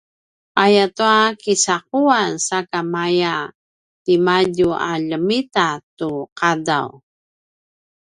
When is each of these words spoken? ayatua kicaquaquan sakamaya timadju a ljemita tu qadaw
ayatua 0.63 1.17
kicaquaquan 1.41 2.31
sakamaya 2.47 3.33
timadju 4.03 4.69
a 4.91 4.91
ljemita 5.07 5.67
tu 5.97 6.09
qadaw 6.39 6.89